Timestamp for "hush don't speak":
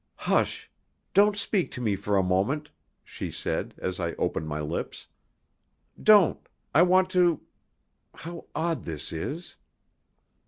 0.15-1.69